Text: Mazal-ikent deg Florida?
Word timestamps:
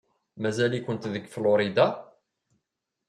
Mazal-ikent 0.41 1.09
deg 1.13 1.23
Florida? 1.33 1.85